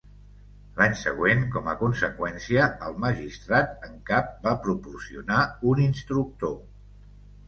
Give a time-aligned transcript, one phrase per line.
[0.77, 5.43] L'any següent, com a conseqüència, el magistrat en cap va proporcionar
[5.73, 6.57] un instructor.